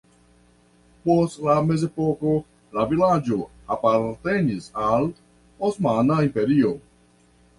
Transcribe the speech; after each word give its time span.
Post 1.07 1.35
la 1.47 1.57
mezepoko 1.65 2.31
la 2.77 2.85
vilaĝo 2.95 3.37
apartenis 3.77 4.69
al 4.85 5.07
Osmana 5.69 6.17
Imperio. 6.29 6.73